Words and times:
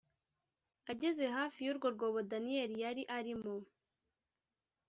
Ageze 0.91 1.25
hafi 1.35 1.59
y 1.65 1.69
urwo 1.71 1.87
rwobo 1.95 2.19
Daniyeli 2.31 2.75
yari 2.83 3.03
arimo 3.17 3.55